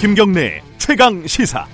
[0.00, 1.66] 김경래 최강 시사.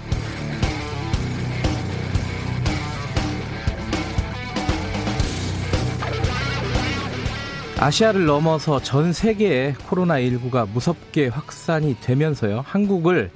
[7.79, 12.65] 아시아를 넘어서 전 세계에 코로나19가 무섭게 확산이 되면서요.
[12.67, 13.31] 한국을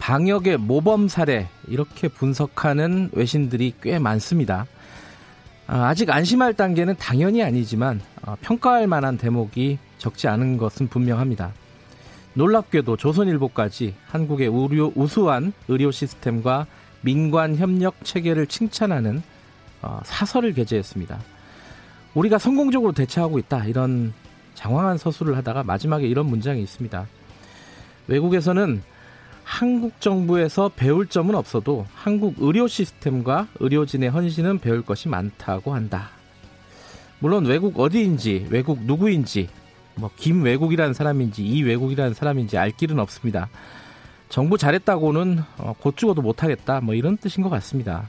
[0.00, 4.66] 방역의 모범 사례 이렇게 분석하는 외신들이 꽤 많습니다.
[5.66, 11.52] 아, 아직 안심할 단계는 당연히 아니지만 어, 평가할 만한 대목이 적지 않은 것은 분명합니다.
[12.34, 16.66] 놀랍게도 조선일보까지 한국의 우려, 우수한 의료 시스템과
[17.00, 19.22] 민관 협력 체계를 칭찬하는
[19.82, 21.18] 어, 사설을 게재했습니다.
[22.14, 24.12] 우리가 성공적으로 대처하고 있다 이런
[24.54, 27.06] 장황한 서술을 하다가 마지막에 이런 문장이 있습니다.
[28.06, 28.82] 외국에서는
[29.46, 36.10] 한국 정부에서 배울 점은 없어도 한국 의료 시스템과 의료진의 헌신은 배울 것이 많다고 한다.
[37.20, 39.48] 물론 외국 어디인지 외국 누구인지
[39.94, 43.48] 뭐 김외국이라는 사람인지 이외국이라는 사람인지 알 길은 없습니다.
[44.28, 48.08] 정부 잘했다고는 어, 곧 죽어도 못하겠다 뭐 이런 뜻인 것 같습니다.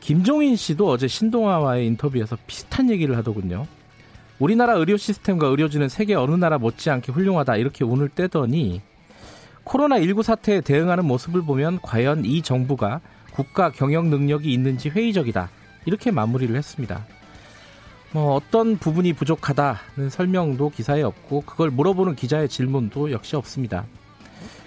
[0.00, 3.68] 김종인 씨도 어제 신동아와의 인터뷰에서 비슷한 얘기를 하더군요.
[4.40, 8.82] 우리나라 의료 시스템과 의료진은 세계 어느 나라 못지않게 훌륭하다 이렇게 운을 떼더니
[9.64, 13.00] 코로나19 사태에 대응하는 모습을 보면 과연 이 정부가
[13.32, 15.48] 국가 경영 능력이 있는지 회의적이다
[15.86, 17.04] 이렇게 마무리를 했습니다.
[18.12, 23.86] 뭐 어떤 부분이 부족하다는 설명도 기사에 없고 그걸 물어보는 기자의 질문도 역시 없습니다.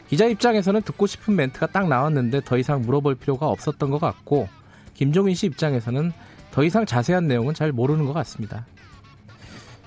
[0.08, 4.48] 기자 입장에서는 듣고 싶은 멘트가 딱 나왔는데 더 이상 물어볼 필요가 없었던 것 같고
[4.94, 6.12] 김종인 씨 입장에서는
[6.52, 8.66] 더 이상 자세한 내용은 잘 모르는 것 같습니다.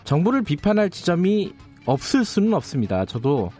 [0.04, 3.04] 정부를 비판할 지점이 없을 수는 없습니다.
[3.04, 3.50] 저도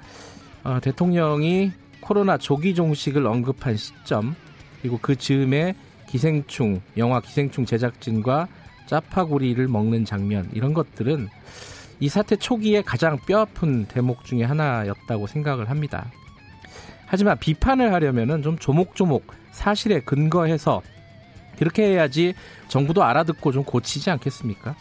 [0.69, 4.37] 어, 대통령이 코로나 조기 종식을 언급한 시점
[4.83, 5.75] 그리고 그 즈음에
[6.07, 8.49] 기생충 영화 기생충 제작진과
[8.85, 11.29] 짜파구리를 먹는 장면 이런 것들은
[12.01, 16.11] 이 사태 초기에 가장 뼈아픈 대목 중의 하나였다고 생각을 합니다.
[17.07, 20.83] 하지만 비판을 하려면은 좀 조목조목 사실에 근거해서
[21.59, 22.35] 그렇게 해야지
[22.69, 24.77] 정부도 알아듣고 좀 고치지 않겠습니까?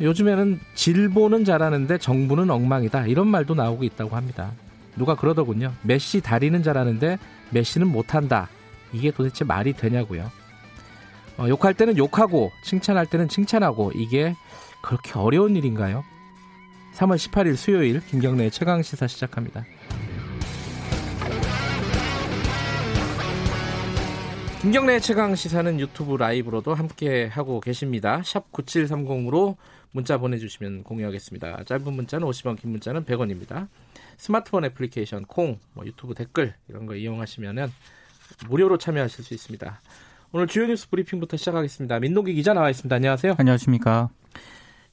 [0.00, 4.52] 요즘에는 질보는 잘하는데 정부는 엉망이다 이런 말도 나오고 있다고 합니다.
[4.96, 5.72] 누가 그러더군요.
[5.82, 7.18] 메시 다리는 잘하는데
[7.50, 8.48] 메시는 못한다.
[8.92, 10.30] 이게 도대체 말이 되냐고요.
[11.38, 14.34] 어, 욕할 때는 욕하고 칭찬할 때는 칭찬하고 이게
[14.82, 16.04] 그렇게 어려운 일인가요?
[16.94, 19.64] 3월 18일 수요일 김경래의 최강 시사 시작합니다.
[24.62, 28.22] 김경래의 최강 시사는 유튜브 라이브로도 함께 하고 계십니다.
[28.24, 29.56] 샵 9730으로
[29.92, 31.64] 문자 보내주시면 공유하겠습니다.
[31.64, 33.68] 짧은 문자는 50원, 긴 문자는 100원입니다.
[34.16, 37.70] 스마트폰 애플리케이션 콩, 뭐 유튜브 댓글 이런 거 이용하시면은
[38.48, 39.80] 무료로 참여하실 수 있습니다.
[40.32, 42.00] 오늘 주요 뉴스 브리핑부터 시작하겠습니다.
[42.00, 42.94] 민동기 기자 나와 있습니다.
[42.94, 43.34] 안녕하세요.
[43.38, 44.10] 안녕하십니까.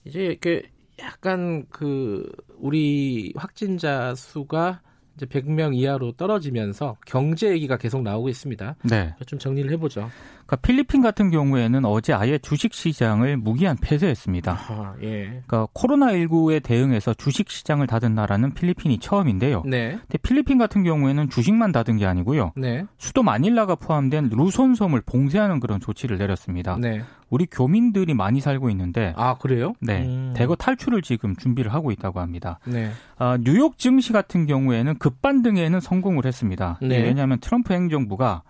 [0.06, 0.64] 이제 이렇게
[1.00, 4.82] 약간 그 우리 확진자 수가
[5.16, 8.76] 이제 100명 이하로 떨어지면서 경제 얘기가 계속 나오고 있습니다.
[8.84, 9.16] 네.
[9.26, 10.10] 좀 정리를 해보죠.
[10.46, 14.52] 그러니까 필리핀 같은 경우에는 어제 아예 주식 시장을 무기한 폐쇄했습니다.
[14.52, 15.42] 아, 예.
[15.46, 19.64] 그러니까 코로나19에 대응해서 주식 시장을 닫은 나라는 필리핀이 처음인데요.
[19.66, 19.92] 네.
[19.92, 22.52] 근데 필리핀 같은 경우에는 주식만 닫은 게 아니고요.
[22.56, 22.86] 네.
[22.98, 26.78] 수도 마닐라가 포함된 루손 섬을 봉쇄하는 그런 조치를 내렸습니다.
[26.80, 27.02] 네.
[27.30, 29.74] 우리 교민들이 많이 살고 있는데 아 그래요?
[29.80, 30.34] 네, 음.
[30.36, 32.60] 대거 탈출을 지금 준비를 하고 있다고 합니다.
[32.66, 32.92] 네.
[33.18, 36.78] 아, 뉴욕 증시 같은 경우에는 급반등에는 성공을 했습니다.
[36.84, 37.02] 네.
[37.02, 38.44] 왜냐하면 트럼프 행정부가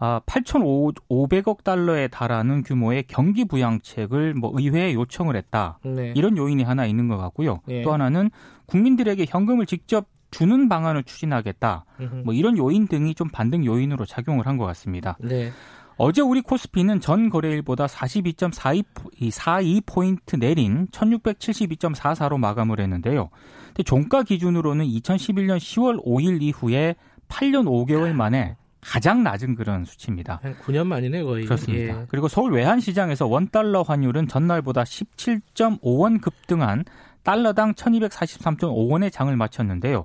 [0.00, 5.78] 아, 8,500억 달러에 달하는 규모의 경기 부양책을 뭐 의회에 요청을 했다.
[5.84, 6.12] 네.
[6.14, 7.60] 이런 요인이 하나 있는 것 같고요.
[7.66, 7.82] 네.
[7.82, 8.30] 또 하나는
[8.66, 11.84] 국민들에게 현금을 직접 주는 방안을 추진하겠다.
[12.24, 15.16] 뭐 이런 요인 등이 좀 반등 요인으로 작용을 한 것 같습니다.
[15.20, 15.50] 네.
[15.96, 23.30] 어제 우리 코스피는 전 거래일보다 42.42 포인트 내린 1672.44로 마감을 했는데요.
[23.68, 26.94] 근데 종가 기준으로는 2011년 10월 5일 이후에
[27.28, 30.40] 8년 5개월 만에 가장 낮은 그런 수치입니다.
[30.42, 31.44] 한 9년 만이네 거의.
[31.44, 32.00] 그렇습니다.
[32.02, 32.06] 예.
[32.08, 36.84] 그리고 서울 외환시장에서 원달러 환율은 전날보다 17.5원 급등한
[37.22, 40.04] 달러당 1243.5원의 장을 마쳤는데요.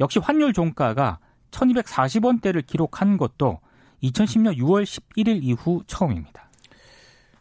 [0.00, 1.18] 역시 환율 종가가
[1.50, 3.60] 1240원대를 기록한 것도
[4.02, 6.48] 2010년 6월 11일 이후 처음입니다.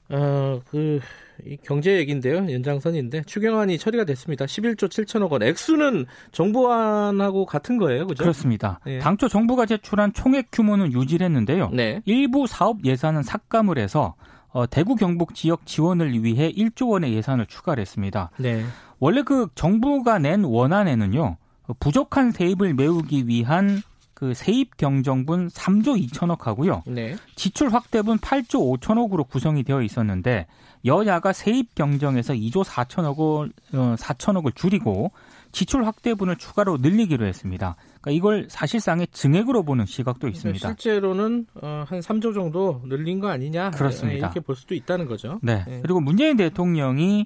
[0.10, 1.00] 어, 그,
[1.46, 2.38] 이 경제 얘기인데요.
[2.52, 4.46] 연장선인데 추경안이 처리가 됐습니다.
[4.46, 5.44] 11조 7천억 원.
[5.44, 8.24] 액수는 정부안하고 같은 거예요, 그죠?
[8.24, 8.80] 그렇습니다.
[8.86, 9.00] 네.
[9.00, 11.70] 당초 정부가 제출한 총액 규모는 유지를 했는데요.
[11.72, 12.02] 네.
[12.06, 14.16] 일부 사업 예산은 삭감을 해서
[14.52, 18.32] 어, 대구 경북 지역 지원을 위해 1조 원의 예산을 추가를 했습니다.
[18.38, 18.64] 네.
[19.00, 21.38] 원래 그 정부가 낸 원안에는요.
[21.80, 23.82] 부족한 세입을 메우기 위한
[24.20, 26.84] 그 세입 경정분 3조 2천억 하고요.
[26.88, 27.16] 네.
[27.36, 30.46] 지출 확대분 8조 5천억으로 구성이 되어 있었는데
[30.86, 35.12] 여야가 세입 경정에서 2조 4천억을 어, 4천억을 줄이고
[35.52, 37.76] 지출 확대분을 추가로 늘리기로 했습니다.
[38.02, 40.68] 그러니까 이걸 사실상의 증액으로 보는 시각도 그러니까 있습니다.
[40.68, 44.18] 실제로는 어, 한 3조 정도 늘린 거 아니냐 그렇습니다.
[44.18, 45.40] 이렇게 볼 수도 있다는 거죠.
[45.42, 45.64] 네.
[45.68, 45.80] 네.
[45.82, 47.26] 그리고 문재인 대통령이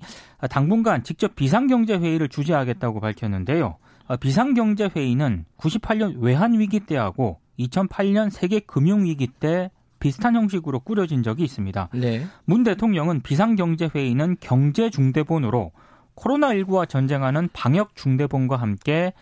[0.49, 3.77] 당분간 직접 비상경제 회의를 주재하겠다고 밝혔는데요.
[4.07, 9.69] 어, 비상경제 회의는 98년 외환 위기 때하고 2008년 세계 금융 위기 때
[10.03, 11.87] 비슷한 형식으로 꾸려진 적이 있습니다.
[11.93, 12.25] 네.
[12.43, 15.71] 문 대통령은 비상경제회의는 경제중대본으로
[16.17, 19.13] 코로나19와 전쟁하는 방역 중대본과 함께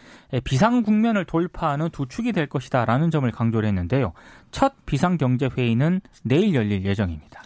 [0.43, 4.13] 비상 국면을 돌파하는 두 축이 될 것이다라는 점을 강조를 했는데요.
[4.49, 7.43] 첫 비상경제회의는 내일 열릴 예정입니다.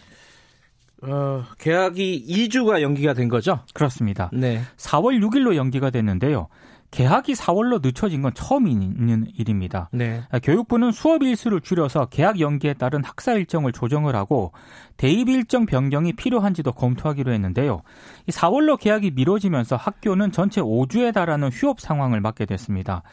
[1.02, 3.60] 어, 계약이 2주가 연기가 된 거죠?
[3.74, 4.30] 그렇습니다.
[4.32, 4.62] 네.
[4.78, 6.48] 4월 6일로 연기가 됐는데요.
[6.92, 9.90] 개학이 4월로 늦춰진 건 처음 있는 일입니다.
[9.92, 10.24] 네.
[10.44, 14.54] 교육부는 수업 일수를 줄여서 개학 연기에 따른 학사 일정을 조정을 하고
[14.96, 17.82] 대입 일정 변경이 필요한지도 검토하기로 했는데요.
[18.30, 23.04] 4월로 개학이 미뤄지면서 학교는 전체 5주에 달하는 휴업 상황을 맞게 됐습니다.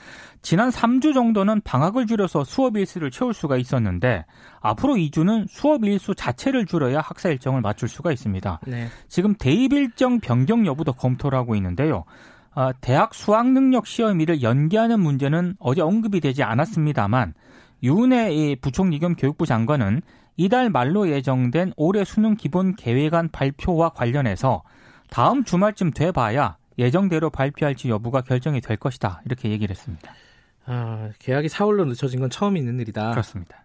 [0.43, 4.25] 지난 3주 정도는 방학을 줄여서 수업 일수를 채울 수가 있었는데
[4.61, 8.61] 앞으로 2주는 수업 일수 자체를 줄여야 학사 일정을 맞출 수가 있습니다.
[8.67, 8.87] 네.
[9.09, 12.05] 지금 대입 일정 변경 여부도 검토를 하고 있는데요.
[12.55, 17.35] 아, 대학 수학 능력 시험일을 연기하는 문제는 어제 언급이 되지 않았습니다만
[17.83, 20.03] 유은혜 부총리 겸 교육부 장관은
[20.37, 24.63] 이달 말로 예정된 올해 수능 기본 계획안 발표와 관련해서
[25.11, 30.13] 다음 주말쯤 돼봐야 예정대로 발표할지 여부가 결정이 될 것이다 이렇게 얘기를 했습니다.
[30.65, 33.11] 아, 계약이 4월로 늦춰진 건 처음 있는 일이다.
[33.11, 33.65] 그렇습니다.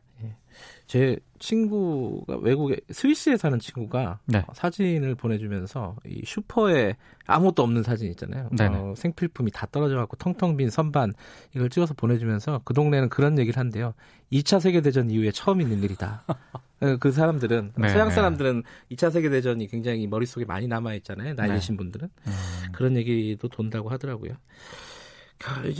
[0.87, 4.39] 제 친구가 외국에 스위스에 사는 친구가 네.
[4.39, 6.95] 어, 사진을 보내주면서 이 슈퍼에
[7.25, 8.49] 아무것도 없는 사진 있잖아요.
[8.59, 11.13] 어, 생필품이 다 떨어져 갖고 텅텅 빈 선반
[11.53, 13.93] 이걸 찍어서 보내주면서 그 동네는 그런 얘기를 한대요.
[14.31, 16.23] 2차 세계 대전 이후에 처음 있는 일이다.
[16.27, 16.33] 어,
[16.99, 21.35] 그 사람들은 네, 서양 사람들은 2차 세계 대전이 굉장히 머릿속에 많이 남아 있잖아요.
[21.35, 21.55] 나이 네.
[21.55, 22.31] 드신 분들은 음.
[22.71, 24.33] 그런 얘기도 돈다고 하더라고요.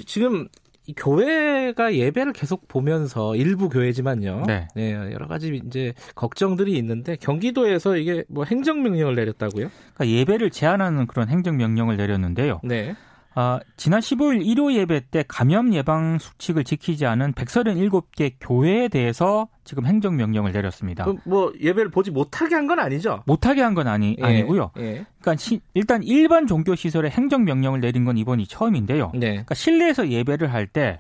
[0.06, 0.48] 지금
[0.88, 4.44] 이 교회가 예배를 계속 보면서 일부 교회지만요.
[4.48, 4.70] 네.
[4.74, 4.94] 네.
[4.94, 9.70] 여러 가지 이제 걱정들이 있는데 경기도에서 이게 뭐 행정 명령을 내렸다고요?
[9.94, 12.62] 그러니까 예배를 제한하는 그런 행정 명령을 내렸는데요.
[12.64, 12.96] 네.
[13.40, 19.86] 아, 지난 15일 일요 예배 때 감염 예방 수칙을 지키지 않은 137개 교회에 대해서 지금
[19.86, 21.06] 행정 명령을 내렸습니다.
[21.24, 23.22] 뭐 예배를 보지 못하게 한 건 아니죠?
[23.28, 24.72] 못하게 한 건 아니 예, 아니고요.
[24.80, 25.06] 예.
[25.22, 29.12] 그러니까 시, 일단 일반 종교 시설에 행정 명령을 내린 건 이번이 처음인데요.
[29.14, 29.30] 네.
[29.30, 31.00] 그러니까 실내에서 예배를 할때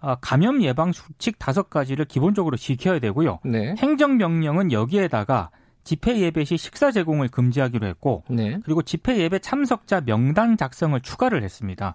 [0.00, 3.38] 아, 감염 예방 수칙 다섯 가지를 기본적으로 지켜야 되고요.
[3.46, 3.74] 네.
[3.78, 5.48] 행정 명령은 여기에다가
[5.88, 8.58] 집회 예배 시 식사 제공을 금지하기로 했고 네.
[8.62, 11.94] 그리고 집회 예배 참석자 명단 작성을 추가를 했습니다.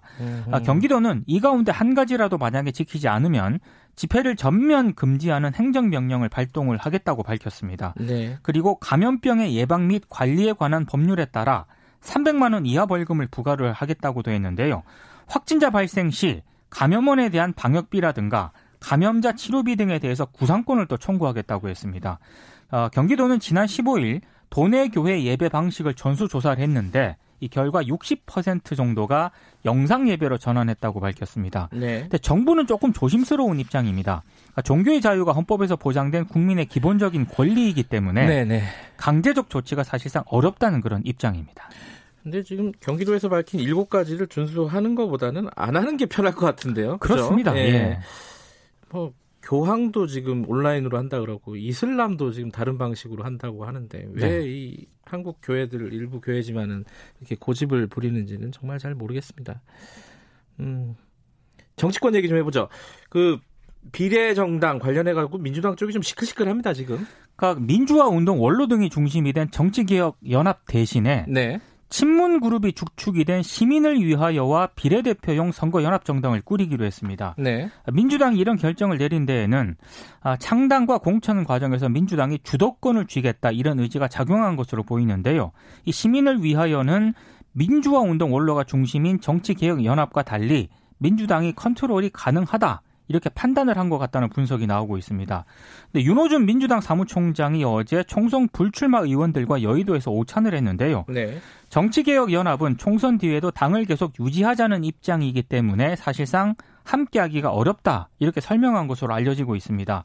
[0.50, 3.60] 아, 경기도는 이 가운데 한 가지라도 만약에 지키지 않으면
[3.94, 7.94] 집회를 전면 금지하는 행정명령을 발동을 하겠다고 밝혔습니다.
[8.00, 8.36] 네.
[8.42, 11.66] 그리고 감염병의 예방 및 관리에 관한 법률에 따라
[12.00, 14.82] 300만 원 이하 벌금을 부과를 하겠다고도 했는데요.
[15.28, 18.50] 확진자 발생 시 감염원에 대한 방역비라든가
[18.80, 22.18] 감염자 치료비 등에 대해서 구상권을 또 청구하겠다고 했습니다.
[22.74, 29.30] 어, 경기도는 지난 15일 도내 교회 예배 방식을 전수 조사를 했는데 이 결과 60% 정도가
[29.64, 31.68] 영상 예배로 전환했다고 밝혔습니다.
[31.72, 32.00] 네.
[32.00, 34.24] 근데 정부는 조금 조심스러운 입장입니다.
[34.38, 38.44] 그러니까 종교의 자유가 헌법에서 보장된 국민의 기본적인 권리이기 때문에 네네.
[38.44, 38.62] 네.
[38.96, 41.68] 강제적 조치가 사실상 어렵다는 그런 입장입니다.
[42.24, 46.98] 근데 지금 경기도에서 밝힌 일곱 가지를 준수하는 것보다는 안 하는 게 편할 것 같은데요.
[46.98, 47.54] 그렇습니다.
[47.56, 47.60] 예.
[47.60, 47.98] 예.
[48.90, 49.12] 뭐
[49.44, 54.86] 교황도 지금 온라인으로 한다 그러고 이슬람도 지금 다른 방식으로 한다고 하는데 왜이 네.
[55.04, 56.84] 한국 교회들 일부 교회지만은
[57.20, 59.60] 이렇게 고집을 부리는지는 정말 잘 모르겠습니다.
[60.60, 60.94] 음.
[61.76, 62.68] 정치권 얘기 좀 해보죠.
[63.10, 63.38] 그
[63.92, 67.06] 비례 정당 관련해 가지고 민주당 쪽이 좀 시끌시끌합니다 지금.
[67.36, 71.60] 그러니까 민주화 운동 원로 등이 중심이 된 정치개혁 연합 대신에 네.
[71.94, 77.36] 친문 그룹이 주축이 된 시민을 위하여와 비례대표용 선거연합정당을 꾸리기로 했습니다.
[77.38, 77.70] 네.
[77.92, 79.76] 민주당이 이런 결정을 내린 데에는
[80.20, 85.52] 아, 창당과 공천 과정에서 민주당이 주도권을 쥐겠다 이런 의지가 작용한 것으로 보이는데요.
[85.84, 87.14] 이 시민을 위하여는
[87.52, 92.82] 민주화 운동 원로가 중심인 정치개혁연합과 달리 민주당이 컨트롤이 가능하다.
[93.08, 95.44] 이렇게 판단을 한 것 같다는 분석이 나오고 있습니다.
[95.92, 101.04] 근데 윤호준 민주당 사무총장이 어제 총선 불출마 의원들과 여의도에서 오찬을 했는데요.
[101.08, 101.38] 네.
[101.68, 109.54] 정치개혁연합은 총선 뒤에도 당을 계속 유지하자는 입장이기 때문에 사실상 함께하기가 어렵다 이렇게 설명한 것으로 알려지고
[109.56, 110.04] 있습니다.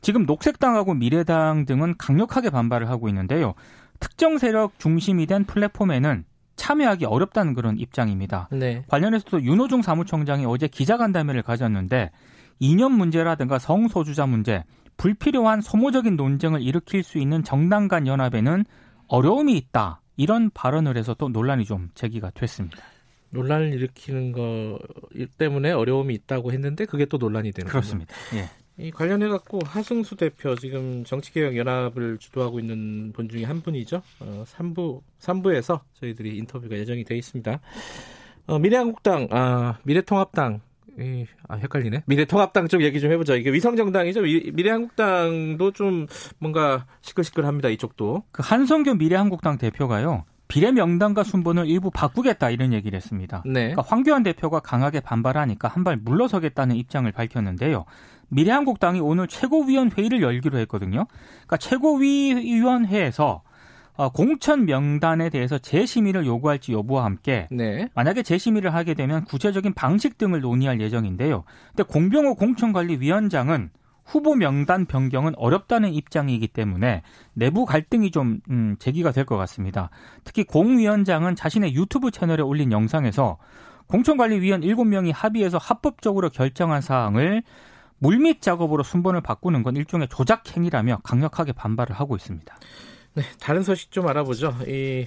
[0.00, 3.54] 지금 녹색당하고 미래당 등은 강력하게 반발을 하고 있는데요.
[3.98, 6.24] 특정 세력 중심이 된 플랫폼에는
[6.60, 8.46] 참여하기 어렵다는 그런 입장입니다.
[8.52, 8.84] 네.
[8.86, 12.10] 관련해서도 윤호중 사무총장이 어제 기자간담회를 가졌는데
[12.58, 14.62] 이념 문제라든가 성소주자 문제,
[14.98, 18.66] 불필요한 소모적인 논쟁을 일으킬 수 있는 정당 간 연합에는
[19.08, 20.02] 어려움이 있다.
[20.18, 22.76] 이런 발언을 해서 또 논란이 좀 제기가 됐습니다.
[23.30, 24.78] 논란을 일으키는 거
[25.38, 28.14] 때문에 어려움이 있다고 했는데 그게 또 논란이 되는 그렇습니다.
[28.34, 28.50] 예.
[28.80, 34.02] 이 관련해 갖고 하승수 대표 지금 정치개혁 연합을 주도하고 있는 분 중에 한 분이죠.
[34.20, 37.60] 어, 3부 3부에서 저희들이 인터뷰가 예정이 돼 있습니다.
[38.46, 40.60] 어, 미래한국당, 아, 미래통합당
[40.98, 42.04] 이, 아, 헷갈리네.
[42.06, 43.34] 미래통합당 쪽 얘기 좀 해보자.
[43.34, 44.22] 이게 위성정당이죠.
[44.22, 46.06] 미래한국당도 좀
[46.38, 47.68] 뭔가 시끌시끌합니다.
[47.68, 48.24] 이쪽도.
[48.32, 50.24] 그 한성규 미래한국당 대표가요.
[50.50, 53.42] 비례 명단과 순번을 일부 바꾸겠다 이런 얘기를 했습니다.
[53.46, 53.70] 네.
[53.72, 57.84] 그러니까 황교안 대표가 강하게 반발하니까 한 발 물러서겠다는 입장을 밝혔는데요.
[58.28, 61.06] 미래한국당이 오늘 최고위원 회의를 열기로 했거든요.
[61.46, 63.42] 그러니까 최고위원회에서
[63.96, 67.88] 어, 공천 명단에 대해서 재심의를 요구할지 여부와 함께 네.
[67.94, 71.44] 만약에 재심의를 하게 되면 구체적인 방식 등을 논의할 예정인데요.
[71.68, 73.70] 근데 공병호 공천관리위원장은
[74.10, 77.02] 후보 명단 변경은 어렵다는 입장이기 때문에
[77.32, 79.90] 내부 갈등이 좀 음, 제기가 될 것 같습니다.
[80.24, 83.38] 특히 공 위원장은 자신의 유튜브 채널에 올린 영상에서
[83.86, 87.42] 공천관리위원 7명이 합의해서 합법적으로 결정한 사항을
[87.98, 92.56] 물밑 작업으로 순번을 바꾸는 건 일종의 조작 행위라며 강력하게 반발을 하고 있습니다.
[93.14, 94.56] 네, 다른 소식 좀 알아보죠.
[94.66, 95.06] 이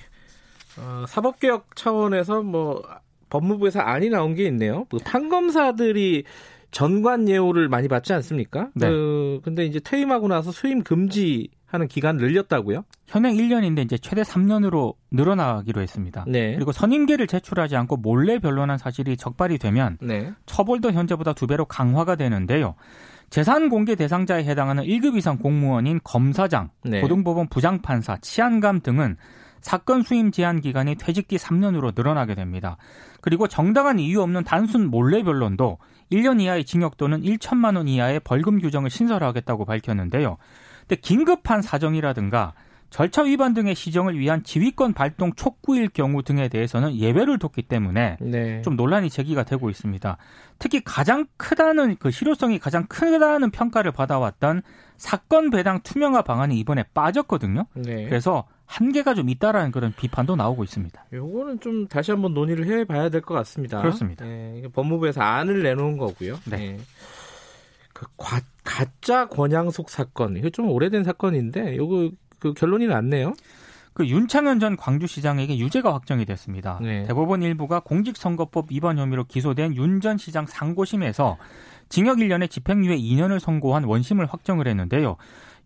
[0.77, 2.81] 어, 사법개혁 차원에서 뭐
[3.29, 4.85] 법무부에서 안이 나온 게 있네요.
[4.85, 6.23] 그 판검사들이
[6.73, 8.69] 전관 예우를 많이 받지 않습니까?
[8.73, 8.89] 네.
[8.89, 12.83] 그, 근데 이제 퇴임하고 나서 수임 금지 하는 기간 늘렸다고요?
[13.07, 16.25] 현행 1년인데 이제 최대 3년으로 늘어나기로 했습니다.
[16.27, 16.55] 네.
[16.55, 20.33] 그리고 선임계를 제출하지 않고 몰래 변론한 사실이 적발이 되면 네.
[20.45, 22.75] 처벌도 현재보다 두 배로 강화가 되는데요.
[23.29, 27.01] 재산 공개 대상자에 해당하는 1급 이상 공무원인 검사장, 네.
[27.01, 29.17] 고등법원 부장판사, 치안감 등은
[29.61, 32.77] 사건 수임 제한 기간이 퇴직 뒤 3년으로 늘어나게 됩니다.
[33.21, 35.77] 그리고 정당한 이유 없는 단순 몰래 변론도
[36.11, 40.37] 1년 이하의 징역 또는 1천만 원 이하의 벌금 규정을 신설하겠다고 밝혔는데요.
[40.81, 42.53] 근데 긴급한 사정이라든가
[42.93, 48.61] 절차 위반 등의 시정을 위한 지휘권 발동 촉구일 경우 등에 대해서는 예외를 뒀기 때문에 네.
[48.61, 50.15] 좀 논란이 제기가 되고 있습니다.
[50.59, 54.61] 특히 가장 크다는 그 실효성이 가장 크다는 평가를 받아왔던
[54.97, 57.65] 사건 배당 투명화 방안이 이번에 빠졌거든요.
[57.73, 58.05] 네.
[58.05, 61.05] 그래서 한계가 좀 있다라는 그런 비판도 나오고 있습니다.
[61.11, 63.81] 요거는 좀 다시 한번 논의를 해봐야 될 것 같습니다.
[63.81, 64.23] 그렇습니다.
[64.23, 66.37] 네, 법무부에서 안을 내놓은 거고요.
[66.45, 66.57] 네.
[66.57, 66.77] 네.
[67.91, 72.11] 그 과, 가짜 권양숙 사건 이거 좀 오래된 사건인데 요거
[72.43, 73.33] 그 결론이 났네요.
[73.93, 76.77] 그 윤창현 전 광주시장에게 유죄가 확정이 됐습니다.
[76.81, 77.03] 네.
[77.05, 81.37] 대법원 일부가 공직선거법 위반 혐의로 기소된 윤 전 시장 상고심에서
[81.87, 85.15] 징역 1년에 집행유예 2년을 선고한 원심을 확정을 했는데요.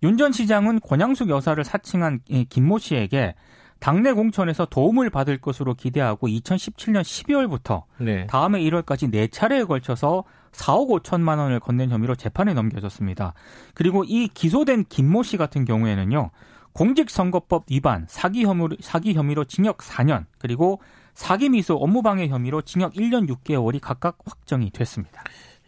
[0.04, 2.20] 윤 전 시장은 권양숙 여사를 사칭한
[2.50, 3.34] 김모 씨에게
[3.80, 8.28] 당내 공천에서 도움을 받을 것으로 기대하고 2017년 12월부터 네.
[8.28, 13.34] 다음해 1월까지 4차례에 걸쳐서 4억 5천만 원을 건넨 혐의로 재판에 넘겨졌습니다.
[13.74, 16.30] 그리고 이 기소된 김모 씨 같은 경우에는요.
[16.78, 20.80] 공직선거법 위반, 사기 혐의로, 사기 혐의로 징역 4년, 그리고
[21.16, 25.24] 사기 미수 업무방해 혐의로 징역 1년 6개월이 각각 확정이 됐습니다.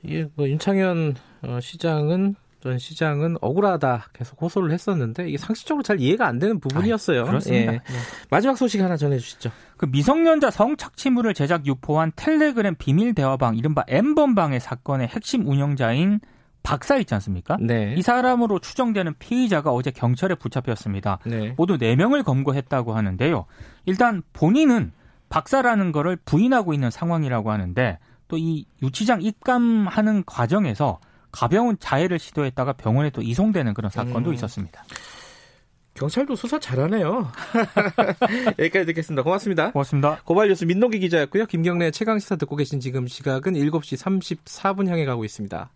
[0.07, 6.27] 예, 뭐 윤창현 어, 시장은 전 시장은 억울하다 계속 호소를 했었는데 이게 상식적으로 잘 이해가
[6.27, 7.21] 안 되는 부분이었어요.
[7.21, 7.73] 아, 그렇습니다.
[7.73, 7.77] 예.
[7.77, 7.83] 네.
[8.29, 9.49] 마지막 소식 하나 전해주시죠.
[9.77, 16.19] 그 미성년자 성착취물을 제작 유포한 텔레그램 비밀 대화방 이른바 엠번방의 사건의 핵심 운영자인
[16.63, 17.57] 박사 있지 않습니까?
[17.59, 17.95] 네.
[17.97, 21.19] 이 사람으로 추정되는 피의자가 어제 경찰에 붙잡혔습니다.
[21.25, 21.53] 네.
[21.57, 23.45] 모두 4명을 검거했다고 하는데요.
[23.85, 24.91] 일단 본인은
[25.29, 27.99] 박사라는 거를 부인하고 있는 상황이라고 하는데
[28.29, 30.99] 또 이 유치장 입감하는 과정에서
[31.31, 34.33] 가벼운 자해를 시도했다가 병원에 또 이송되는 그런 사건도 음.
[34.35, 34.83] 있었습니다.
[35.95, 37.29] 경찰도 수사 잘하네요.
[38.57, 39.23] 여기까지 듣겠습니다.
[39.23, 39.71] 고맙습니다.
[39.71, 40.21] 고맙습니다.
[40.23, 41.45] 고발 뉴스 민노기 기자였고요.
[41.47, 43.97] 김경래 최강 시사 듣고 계신 지금 시각은 7시
[44.45, 45.69] 34분 향해 가고 있습니다.